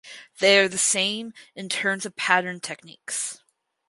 They 0.39 0.57
are 0.57 0.67
the 0.67 0.79
same 0.79 1.31
in 1.55 1.69
terms 1.69 2.07
of 2.07 2.15
pattern 2.15 2.59
techniques. 2.59 3.43